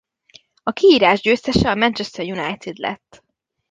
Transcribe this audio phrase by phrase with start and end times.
[0.63, 3.23] A kiírás győztese a Manchester United lett.